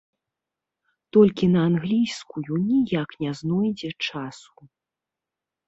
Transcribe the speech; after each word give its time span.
Толькі 1.17 1.45
на 1.57 1.61
англійскую 1.69 2.59
ніяк 2.71 3.09
не 3.23 3.31
знойдзе 3.43 3.93
часу. 4.09 4.59